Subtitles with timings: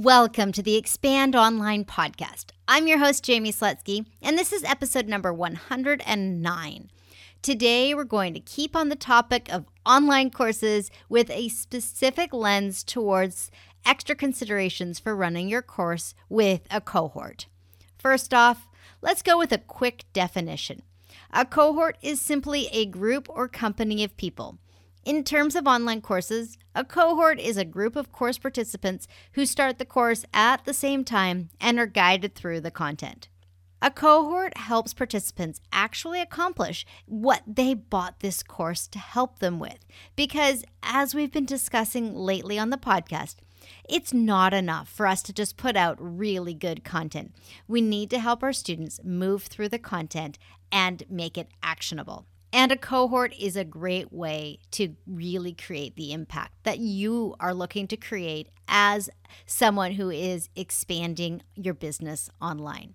[0.00, 2.50] Welcome to the Expand Online podcast.
[2.68, 6.90] I'm your host, Jamie Slutsky, and this is episode number 109.
[7.42, 12.84] Today, we're going to keep on the topic of online courses with a specific lens
[12.84, 13.50] towards
[13.84, 17.48] extra considerations for running your course with a cohort.
[17.98, 18.68] First off,
[19.02, 20.82] let's go with a quick definition.
[21.32, 24.60] A cohort is simply a group or company of people.
[25.04, 29.78] In terms of online courses, a cohort is a group of course participants who start
[29.78, 33.28] the course at the same time and are guided through the content.
[33.80, 39.78] A cohort helps participants actually accomplish what they bought this course to help them with.
[40.16, 43.36] Because, as we've been discussing lately on the podcast,
[43.88, 47.32] it's not enough for us to just put out really good content.
[47.68, 50.38] We need to help our students move through the content
[50.72, 52.26] and make it actionable.
[52.52, 57.52] And a cohort is a great way to really create the impact that you are
[57.52, 59.10] looking to create as
[59.44, 62.94] someone who is expanding your business online.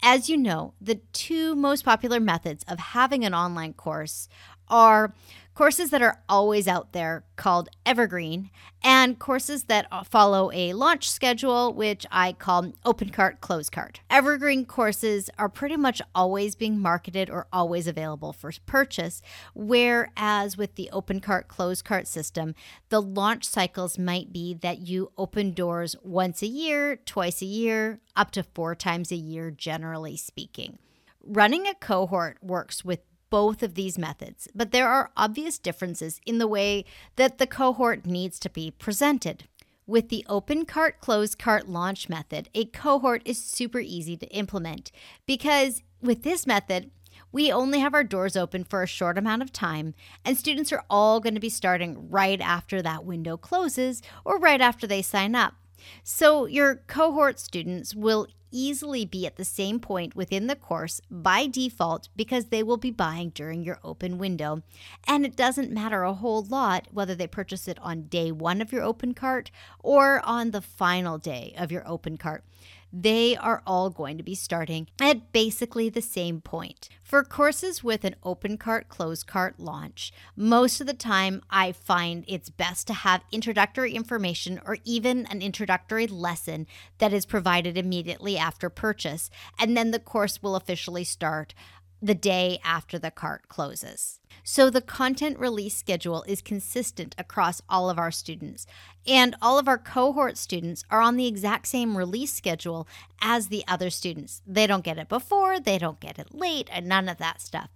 [0.00, 4.28] As you know, the two most popular methods of having an online course
[4.68, 5.12] are
[5.58, 8.48] courses that are always out there called Evergreen,
[8.84, 13.98] and courses that follow a launch schedule, which I call open cart, close cart.
[14.08, 19.20] Evergreen courses are pretty much always being marketed or always available for purchase,
[19.52, 22.54] whereas with the open cart, close cart system,
[22.88, 27.98] the launch cycles might be that you open doors once a year, twice a year,
[28.14, 30.78] up to four times a year, generally speaking.
[31.20, 36.38] Running a cohort works with both of these methods, but there are obvious differences in
[36.38, 36.84] the way
[37.16, 39.44] that the cohort needs to be presented.
[39.86, 44.92] With the open cart, close cart launch method, a cohort is super easy to implement
[45.24, 46.90] because with this method,
[47.32, 49.94] we only have our doors open for a short amount of time,
[50.24, 54.60] and students are all going to be starting right after that window closes or right
[54.60, 55.54] after they sign up.
[56.02, 61.46] So, your cohort students will easily be at the same point within the course by
[61.46, 64.62] default because they will be buying during your open window.
[65.06, 68.72] And it doesn't matter a whole lot whether they purchase it on day one of
[68.72, 69.50] your open cart
[69.80, 72.44] or on the final day of your open cart
[72.92, 76.88] they are all going to be starting at basically the same point.
[77.02, 82.24] For courses with an open cart, closed cart launch, most of the time I find
[82.26, 86.66] it's best to have introductory information or even an introductory lesson
[86.98, 91.54] that is provided immediately after purchase, and then the course will officially start
[92.00, 94.20] the day after the cart closes.
[94.50, 98.66] So the content release schedule is consistent across all of our students.
[99.06, 102.88] And all of our cohort students are on the exact same release schedule
[103.20, 104.40] as the other students.
[104.46, 107.68] They don't get it before, they don't get it late, and none of that stuff.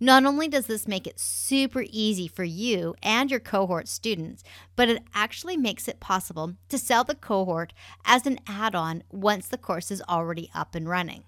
[0.00, 4.44] Not only does this make it super easy for you and your cohort students,
[4.76, 7.72] but it actually makes it possible to sell the cohort
[8.04, 11.24] as an add on once the course is already up and running.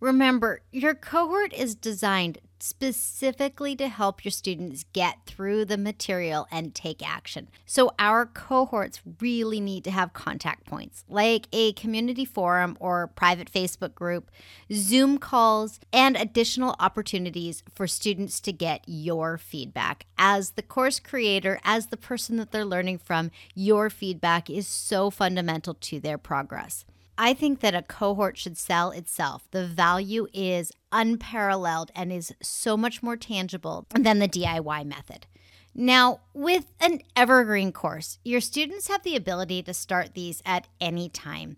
[0.00, 6.74] Remember, your cohort is designed specifically to help your students get through the material and
[6.74, 7.48] take action.
[7.66, 13.50] So, our cohorts really need to have contact points like a community forum or private
[13.50, 14.30] Facebook group,
[14.72, 20.06] Zoom calls, and additional opportunities for students to get your feedback.
[20.16, 25.10] As the course creator, as the person that they're learning from, your feedback is so
[25.10, 26.84] fundamental to their progress.
[27.20, 29.48] I think that a cohort should sell itself.
[29.50, 35.26] The value is unparalleled and is so much more tangible than the DIY method.
[35.74, 41.08] Now, with an evergreen course, your students have the ability to start these at any
[41.08, 41.56] time.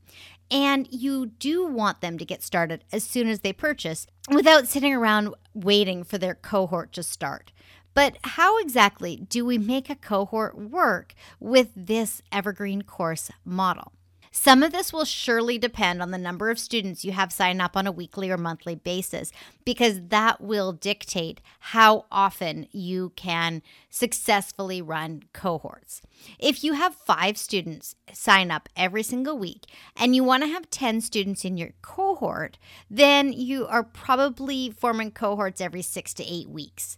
[0.51, 4.95] And you do want them to get started as soon as they purchase without sitting
[4.95, 7.53] around waiting for their cohort to start.
[7.93, 13.93] But how exactly do we make a cohort work with this evergreen course model?
[14.33, 17.77] Some of this will surely depend on the number of students you have sign up
[17.77, 19.33] on a weekly or monthly basis,
[19.65, 26.01] because that will dictate how often you can successfully run cohorts.
[26.39, 29.67] If you have five students sign up every single week
[29.97, 32.57] and you want to have 10 students in your cohort,
[32.89, 36.97] then you are probably forming cohorts every six to eight weeks,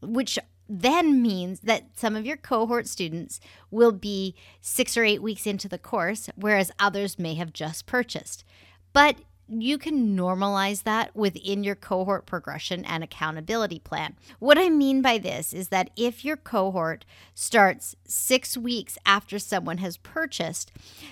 [0.00, 0.38] which
[0.70, 3.40] then means that some of your cohort students
[3.70, 8.44] will be six or eight weeks into the course, whereas others may have just purchased.
[8.92, 9.16] but
[9.50, 14.16] you can normalize that within your cohort progression and accountability plan.
[14.38, 17.04] What I mean by this is that if your cohort
[17.34, 20.70] starts six weeks after someone has purchased,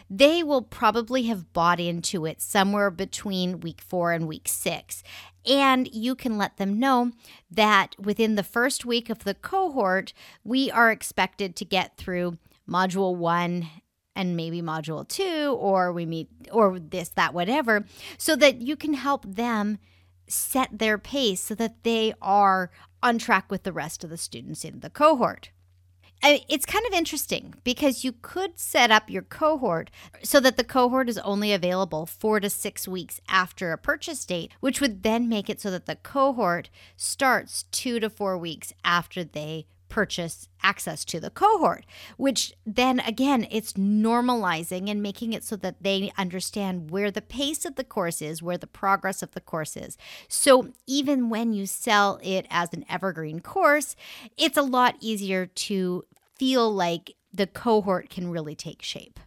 [0.08, 5.02] they will probably have bought into it somewhere between week four and week six.
[5.44, 7.12] And you can let them know
[7.50, 10.12] that within the first week of the cohort,
[10.44, 12.38] we are expected to get through
[12.68, 13.68] module one
[14.18, 17.84] and maybe module two, or we meet, or this, that, whatever,
[18.18, 19.78] so that you can help them
[20.26, 22.68] set their pace so that they are
[23.00, 25.50] on track with the rest of the students in the cohort.
[26.20, 29.88] It's kind of interesting because you could set up your cohort
[30.24, 34.50] so that the cohort is only available four to six weeks after a purchase date,
[34.58, 39.22] which would then make it so that the cohort starts two to four weeks after
[39.22, 41.84] they purchase access to the cohort,
[42.16, 47.64] which then again, it's normalizing and making it so that they understand where the pace
[47.64, 49.96] of the course is, where the progress of the course is.
[50.28, 53.96] So even when you sell it as an evergreen course,
[54.36, 56.04] it's a lot easier to
[56.36, 59.20] feel like the cohort can really take shape.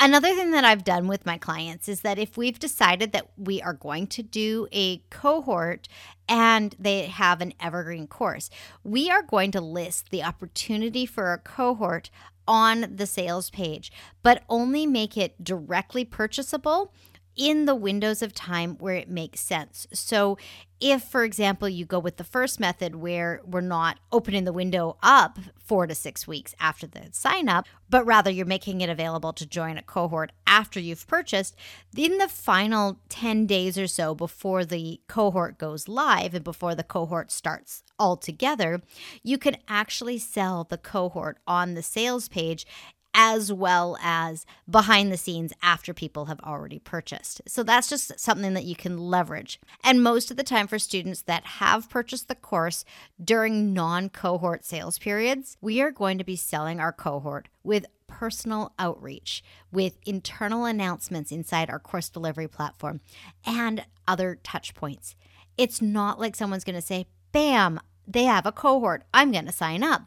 [0.00, 3.62] Another thing that I've done with my clients is that if we've decided that we
[3.62, 5.86] are going to do a cohort
[6.28, 8.50] and they have an evergreen course,
[8.82, 12.10] we are going to list the opportunity for a cohort
[12.48, 13.92] on the sales page,
[14.24, 16.92] but only make it directly purchasable
[17.36, 19.86] in the windows of time where it makes sense.
[19.92, 20.36] So,
[20.82, 24.96] if, for example, you go with the first method where we're not opening the window
[25.00, 29.32] up four to six weeks after the sign up, but rather you're making it available
[29.32, 31.54] to join a cohort after you've purchased,
[31.96, 36.82] in the final 10 days or so before the cohort goes live and before the
[36.82, 38.82] cohort starts altogether,
[39.22, 42.66] you can actually sell the cohort on the sales page
[43.14, 47.42] as well as behind the scenes after people have already purchased.
[47.46, 49.60] So that's just something that you can leverage.
[49.84, 52.84] And most of the time, for students that have purchased the course
[53.22, 58.72] during non cohort sales periods, we are going to be selling our cohort with personal
[58.78, 63.00] outreach, with internal announcements inside our course delivery platform,
[63.46, 65.16] and other touch points.
[65.56, 69.04] It's not like someone's going to say, Bam, they have a cohort.
[69.14, 70.02] I'm going to sign up.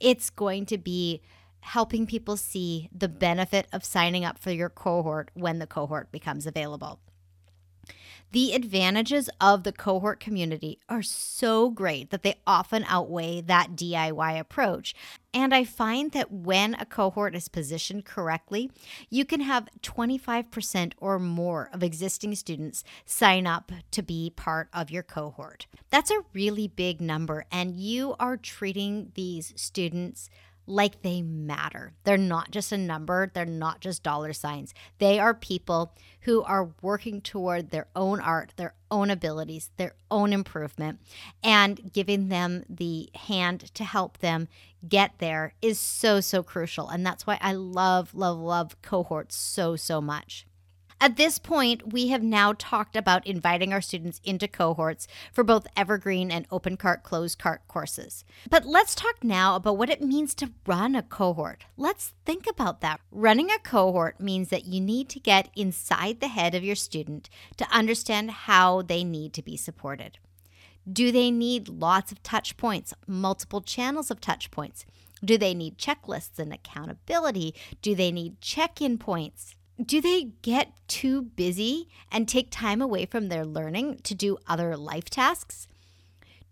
[0.00, 1.22] It's going to be
[1.64, 6.46] helping people see the benefit of signing up for your cohort when the cohort becomes
[6.46, 7.00] available.
[8.32, 14.40] The advantages of the cohort community are so great that they often outweigh that DIY
[14.40, 14.94] approach.
[15.32, 18.70] And I find that when a cohort is positioned correctly,
[19.08, 24.90] you can have 25% or more of existing students sign up to be part of
[24.90, 25.66] your cohort.
[25.90, 30.28] That's a really big number, and you are treating these students
[30.66, 31.92] like they matter.
[32.04, 34.74] They're not just a number, they're not just dollar signs.
[34.98, 40.32] They are people who are working toward their own art, their own abilities, their own
[40.32, 41.00] improvement,
[41.42, 44.48] and giving them the hand to help them
[44.88, 46.88] get there is so, so crucial.
[46.88, 50.46] And that's why I love, love, love cohorts so, so much.
[51.00, 55.66] At this point, we have now talked about inviting our students into cohorts for both
[55.76, 58.24] evergreen and open cart, closed cart courses.
[58.48, 61.64] But let's talk now about what it means to run a cohort.
[61.76, 63.00] Let's think about that.
[63.10, 67.28] Running a cohort means that you need to get inside the head of your student
[67.56, 70.18] to understand how they need to be supported.
[70.90, 74.86] Do they need lots of touch points, multiple channels of touch points?
[75.24, 77.54] Do they need checklists and accountability?
[77.80, 79.54] Do they need check in points?
[79.82, 84.76] Do they get too busy and take time away from their learning to do other
[84.76, 85.66] life tasks?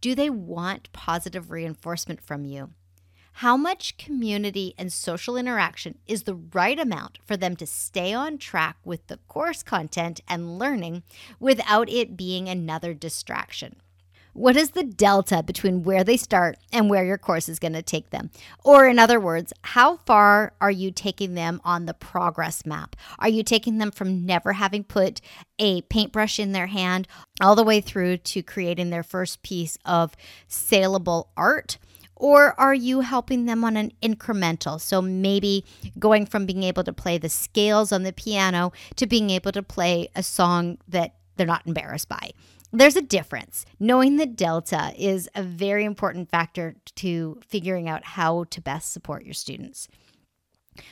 [0.00, 2.70] Do they want positive reinforcement from you?
[3.36, 8.38] How much community and social interaction is the right amount for them to stay on
[8.38, 11.02] track with the course content and learning
[11.38, 13.76] without it being another distraction?
[14.34, 17.82] What is the delta between where they start and where your course is going to
[17.82, 18.30] take them?
[18.64, 22.96] Or, in other words, how far are you taking them on the progress map?
[23.18, 25.20] Are you taking them from never having put
[25.58, 27.06] a paintbrush in their hand
[27.42, 30.16] all the way through to creating their first piece of
[30.48, 31.76] saleable art?
[32.16, 34.80] Or are you helping them on an incremental?
[34.80, 35.66] So maybe
[35.98, 39.62] going from being able to play the scales on the piano to being able to
[39.62, 42.30] play a song that they're not embarrassed by
[42.72, 43.66] there's a difference.
[43.78, 49.24] Knowing the delta is a very important factor to figuring out how to best support
[49.24, 49.88] your students.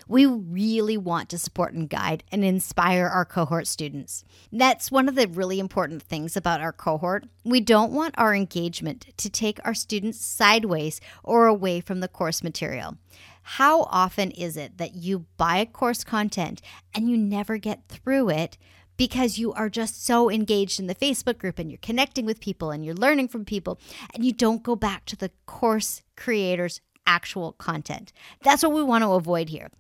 [0.07, 4.25] We really want to support and guide and inspire our cohort students.
[4.53, 7.25] That's one of the really important things about our cohort.
[7.45, 12.43] We don't want our engagement to take our students sideways or away from the course
[12.43, 12.99] material.
[13.43, 16.61] How often is it that you buy course content
[16.95, 18.59] and you never get through it
[19.01, 22.71] because you are just so engaged in the Facebook group and you're connecting with people
[22.71, 23.81] and you're learning from people
[24.13, 28.13] and you don't go back to the course creator's actual content.
[28.43, 29.71] That's what we want to avoid here.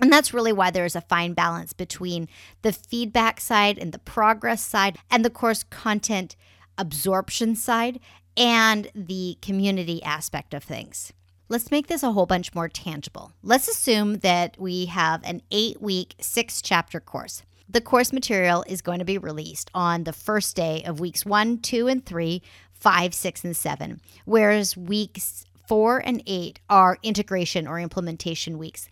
[0.00, 2.28] And that's really why there is a fine balance between
[2.62, 6.36] the feedback side and the progress side and the course content
[6.78, 7.98] absorption side
[8.36, 11.12] and the community aspect of things.
[11.48, 13.32] Let's make this a whole bunch more tangible.
[13.42, 17.42] Let's assume that we have an eight week, six chapter course.
[17.72, 21.58] The course material is going to be released on the first day of weeks one,
[21.58, 27.78] two, and three, five, six, and seven, whereas weeks four and eight are integration or
[27.78, 28.88] implementation weeks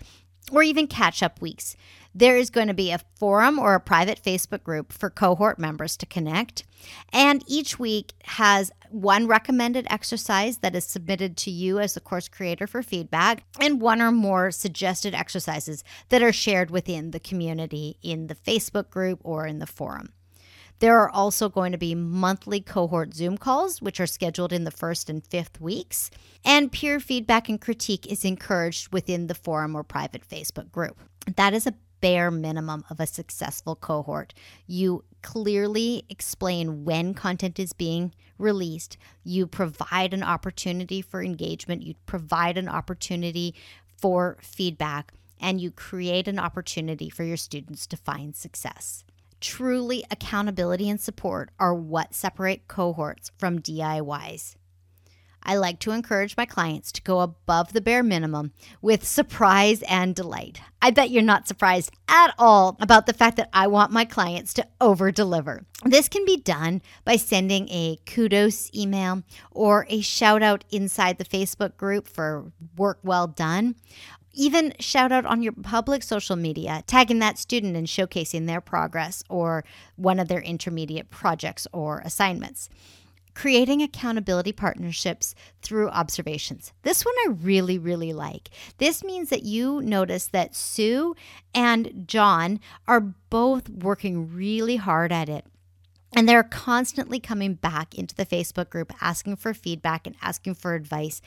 [0.52, 1.75] or even catch up weeks.
[2.14, 5.97] There is going to be a forum or a private Facebook group for cohort members
[5.97, 6.64] to connect.
[7.12, 12.28] And each week has one recommended exercise that is submitted to you as the course
[12.28, 17.97] creator for feedback, and one or more suggested exercises that are shared within the community
[18.02, 20.12] in the Facebook group or in the forum.
[20.80, 24.71] There are also going to be monthly cohort Zoom calls, which are scheduled in the
[24.71, 26.11] first and fifth weeks,
[26.45, 30.99] and peer feedback and critique is encouraged within the forum or private Facebook group.
[31.37, 34.35] That is a bare minimum of a successful cohort.
[34.67, 41.95] You clearly explain when content is being released, you provide an opportunity for engagement, you
[42.07, 43.55] provide an opportunity
[43.97, 49.05] for feedback, and you create an opportunity for your students to find success.
[49.40, 54.57] Truly, accountability and support are what separate cohorts from DIYs.
[55.49, 58.52] I like to encourage my clients to go above the bare minimum
[58.83, 60.61] with surprise and delight.
[60.83, 64.52] I bet you're not surprised at all about the fact that I want my clients
[64.55, 65.64] to over deliver.
[65.87, 71.25] This can be done by sending a kudos email or a shout out inside the
[71.25, 73.75] Facebook group for work well done,
[74.35, 79.25] even shout out on your public social media, tagging that student and showcasing their progress
[79.31, 79.64] or
[79.97, 82.69] one of their intermediate projects or assignments.
[83.38, 86.73] Creating accountability partnerships through observations.
[86.83, 88.50] This one I really, really like.
[88.78, 91.14] This means that you notice that Sue
[91.54, 95.47] and John are both working really hard at it.
[96.16, 100.75] And they're constantly coming back into the Facebook group asking for feedback and asking for
[100.75, 101.23] advice.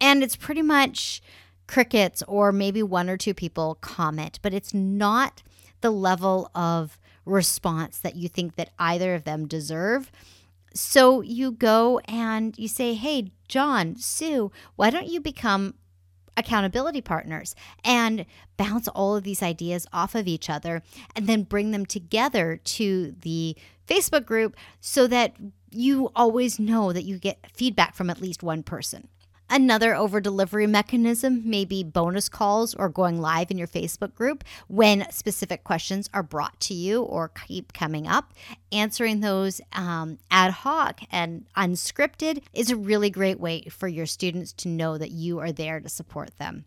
[0.00, 1.20] And it's pretty much
[1.66, 5.42] crickets or maybe one or two people comment, but it's not
[5.80, 10.12] the level of response that you think that either of them deserve.
[10.78, 15.74] So you go and you say, Hey, John, Sue, why don't you become
[16.36, 18.24] accountability partners and
[18.56, 20.82] bounce all of these ideas off of each other
[21.16, 23.56] and then bring them together to the
[23.88, 25.34] Facebook group so that
[25.68, 29.08] you always know that you get feedback from at least one person.
[29.50, 34.44] Another over delivery mechanism may be bonus calls or going live in your Facebook group
[34.66, 38.34] when specific questions are brought to you or keep coming up.
[38.70, 44.52] Answering those um, ad hoc and unscripted is a really great way for your students
[44.52, 46.66] to know that you are there to support them.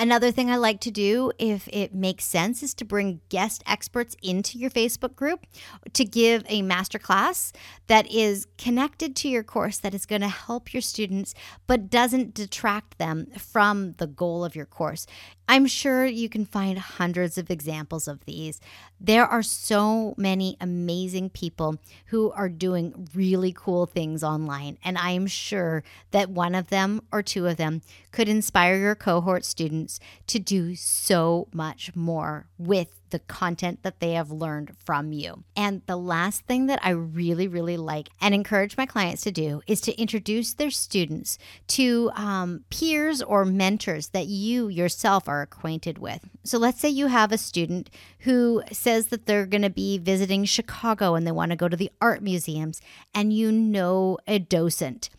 [0.00, 4.14] Another thing I like to do, if it makes sense, is to bring guest experts
[4.22, 5.44] into your Facebook group
[5.92, 7.52] to give a masterclass
[7.88, 11.34] that is connected to your course that is going to help your students
[11.66, 15.04] but doesn't detract them from the goal of your course.
[15.50, 18.60] I'm sure you can find hundreds of examples of these.
[19.00, 25.12] There are so many amazing people who are doing really cool things online, and I
[25.12, 27.80] am sure that one of them or two of them
[28.12, 34.12] could inspire your cohort students to do so much more with the content that they
[34.12, 35.44] have learned from you.
[35.56, 39.62] And the last thing that I really, really like and encourage my clients to do
[39.66, 41.38] is to introduce their students
[41.68, 46.28] to um, peers or mentors that you yourself are acquainted with.
[46.44, 50.44] So let's say you have a student who says that they're going to be visiting
[50.44, 52.80] Chicago and they want to go to the art museums,
[53.14, 55.10] and you know a docent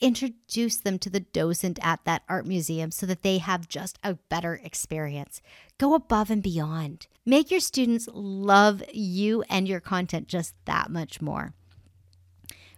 [0.00, 4.14] introduce them to the docent at that art museum so that they have just a
[4.14, 5.40] better experience.
[5.78, 7.06] Go above and beyond.
[7.26, 11.52] Make your students love you and your content just that much more.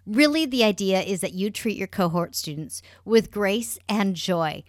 [0.07, 4.65] Really, the idea is that you treat your cohort students with grace and joy.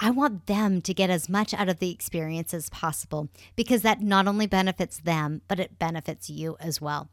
[0.00, 4.00] I want them to get as much out of the experience as possible because that
[4.00, 7.10] not only benefits them, but it benefits you as well.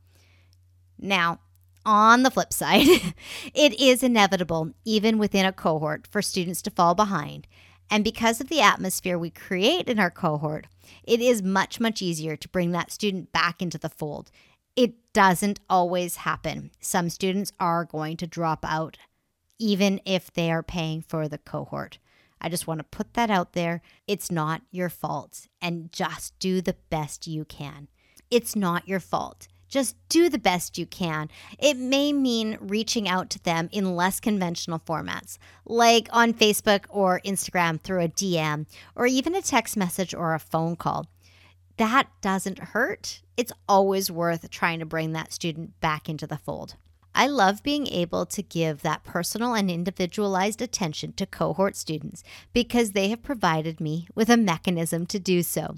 [0.97, 1.39] Now,
[1.87, 2.85] on the flip side,
[3.55, 7.47] it is inevitable, even within a cohort, for students to fall behind.
[7.89, 10.67] And because of the atmosphere we create in our cohort,
[11.03, 14.29] it is much, much easier to bring that student back into the fold.
[14.75, 16.71] It doesn't always happen.
[16.81, 18.97] Some students are going to drop out,
[19.57, 21.97] even if they are paying for the cohort.
[22.39, 23.81] I just want to put that out there.
[24.05, 27.87] It's not your fault, and just do the best you can.
[28.29, 29.47] It's not your fault.
[29.67, 31.29] Just do the best you can.
[31.59, 37.21] It may mean reaching out to them in less conventional formats, like on Facebook or
[37.25, 41.07] Instagram through a DM, or even a text message or a phone call.
[41.77, 43.21] That doesn't hurt.
[43.35, 46.75] It's always worth trying to bring that student back into the fold.
[47.13, 52.91] I love being able to give that personal and individualized attention to cohort students because
[52.91, 55.77] they have provided me with a mechanism to do so.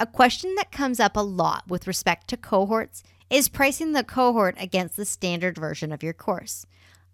[0.00, 4.54] A question that comes up a lot with respect to cohorts is pricing the cohort
[4.56, 6.66] against the standard version of your course.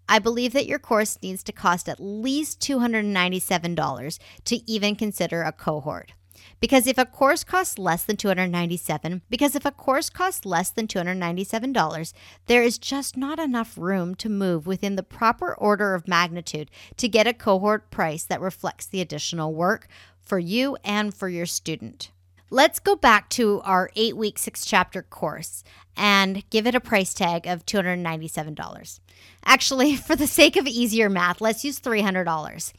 [0.07, 5.51] I believe that your course needs to cost at least $297 to even consider a
[5.51, 6.13] cohort.
[6.59, 10.85] Because if a course costs less than 297, because if a course costs less than
[10.85, 12.13] $297,
[12.45, 17.09] there is just not enough room to move within the proper order of magnitude to
[17.09, 19.87] get a cohort price that reflects the additional work
[20.21, 22.11] for you and for your student.
[22.51, 25.63] Let's go back to our eight week, six chapter course
[25.97, 28.99] and give it a price tag of $297.
[29.43, 32.73] Actually, for the sake of easier math, let's use $300.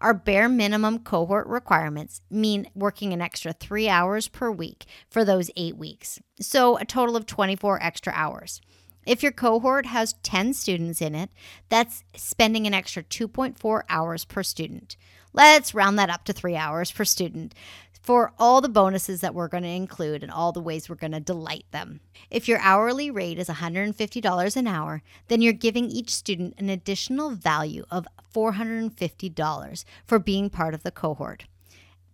[0.00, 5.52] Our bare minimum cohort requirements mean working an extra three hours per week for those
[5.56, 6.18] eight weeks.
[6.40, 8.60] So, a total of 24 extra hours.
[9.06, 11.30] If your cohort has 10 students in it,
[11.68, 14.96] that's spending an extra 2.4 hours per student.
[15.32, 17.54] Let's round that up to three hours per student
[18.02, 21.12] for all the bonuses that we're going to include and all the ways we're going
[21.12, 22.00] to delight them.
[22.30, 27.30] If your hourly rate is $150 an hour, then you're giving each student an additional
[27.30, 31.44] value of $450 for being part of the cohort.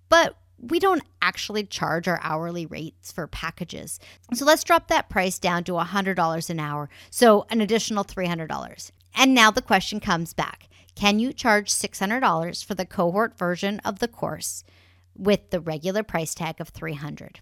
[0.08, 3.98] But we don't actually charge our hourly rates for packages.
[4.34, 8.90] So let's drop that price down to $100 an hour, so an additional $300.
[9.14, 14.00] And now the question comes back Can you charge $600 for the cohort version of
[14.00, 14.64] the course?
[15.18, 17.40] With the regular price tag of 300.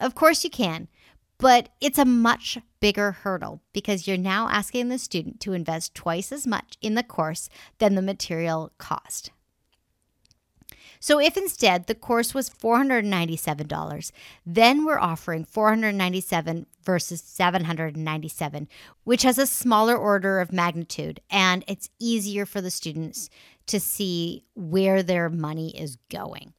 [0.00, 0.88] Of course you can,
[1.38, 6.32] but it's a much bigger hurdle because you're now asking the student to invest twice
[6.32, 7.48] as much in the course
[7.78, 9.30] than the material cost.
[11.00, 14.10] So if instead the course was $497,
[14.44, 18.68] then we're offering 497 versus 797,
[19.04, 23.30] which has a smaller order of magnitude and it's easier for the students
[23.66, 26.52] to see where their money is going.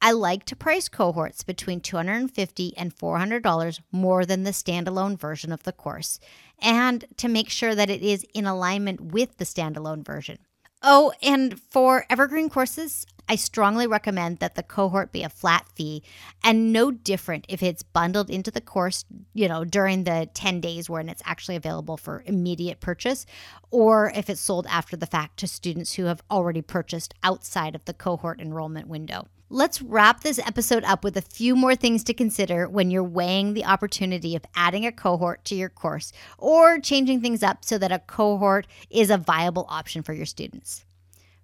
[0.00, 5.62] I like to price cohorts between 250 and $400 more than the standalone version of
[5.62, 6.20] the course,
[6.60, 10.38] and to make sure that it is in alignment with the standalone version.
[10.82, 16.04] Oh, and for evergreen courses, I strongly recommend that the cohort be a flat fee
[16.44, 19.04] and no different if it's bundled into the course,
[19.34, 23.26] you know, during the 10 days when it's actually available for immediate purchase,
[23.70, 27.84] or if it's sold after the fact to students who have already purchased outside of
[27.86, 29.26] the cohort enrollment window.
[29.48, 33.54] Let's wrap this episode up with a few more things to consider when you're weighing
[33.54, 37.92] the opportunity of adding a cohort to your course or changing things up so that
[37.92, 40.84] a cohort is a viable option for your students.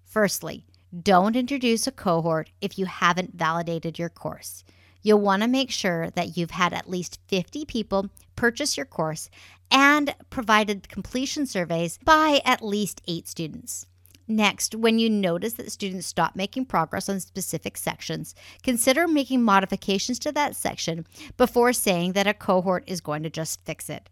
[0.03, 0.65] Firstly,
[1.01, 4.65] don't introduce a cohort if you haven't validated your course.
[5.01, 9.29] You'll want to make sure that you've had at least 50 people purchase your course
[9.71, 13.87] and provided completion surveys by at least eight students.
[14.27, 20.19] Next, when you notice that students stop making progress on specific sections, consider making modifications
[20.19, 21.05] to that section
[21.35, 24.09] before saying that a cohort is going to just fix it.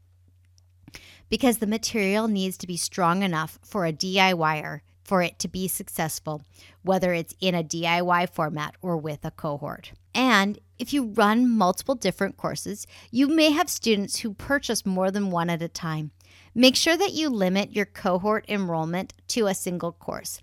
[1.30, 5.68] Because the material needs to be strong enough for a DIYer for it to be
[5.68, 6.42] successful,
[6.84, 9.92] whether it's in a DIY format or with a cohort.
[10.14, 15.32] And if you run multiple different courses, you may have students who purchase more than
[15.32, 16.12] one at a time.
[16.54, 20.42] Make sure that you limit your cohort enrollment to a single course.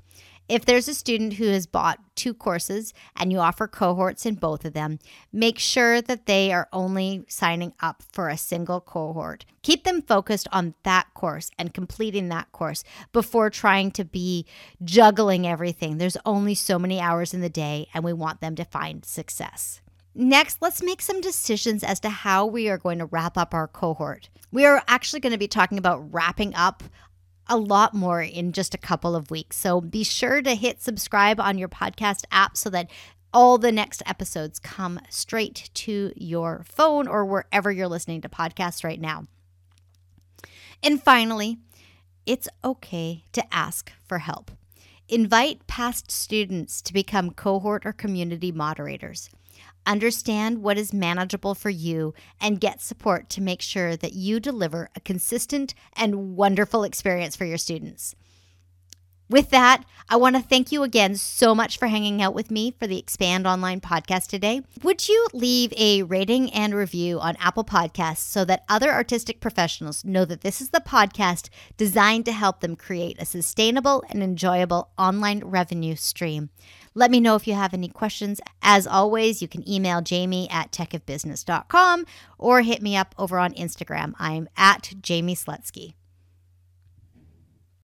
[0.48, 4.64] If there's a student who has bought two courses and you offer cohorts in both
[4.64, 4.98] of them,
[5.30, 9.44] make sure that they are only signing up for a single cohort.
[9.60, 14.46] Keep them focused on that course and completing that course before trying to be
[14.82, 15.98] juggling everything.
[15.98, 19.82] There's only so many hours in the day, and we want them to find success.
[20.14, 23.68] Next, let's make some decisions as to how we are going to wrap up our
[23.68, 24.28] cohort.
[24.50, 26.82] We are actually going to be talking about wrapping up
[27.46, 29.56] a lot more in just a couple of weeks.
[29.56, 32.90] So be sure to hit subscribe on your podcast app so that
[33.32, 38.84] all the next episodes come straight to your phone or wherever you're listening to podcasts
[38.84, 39.26] right now.
[40.82, 41.58] And finally,
[42.26, 44.50] it's okay to ask for help.
[45.08, 49.30] Invite past students to become cohort or community moderators.
[49.86, 54.90] Understand what is manageable for you and get support to make sure that you deliver
[54.94, 58.14] a consistent and wonderful experience for your students.
[59.30, 62.74] With that, I want to thank you again so much for hanging out with me
[62.78, 64.62] for the Expand Online podcast today.
[64.82, 70.06] Would you leave a rating and review on Apple Podcasts so that other artistic professionals
[70.06, 74.88] know that this is the podcast designed to help them create a sustainable and enjoyable
[74.96, 76.48] online revenue stream?
[76.94, 78.40] Let me know if you have any questions.
[78.62, 82.06] As always, you can email jamie at techofbusiness.com
[82.38, 84.14] or hit me up over on Instagram.
[84.18, 85.92] I'm at Jamie Slutsky.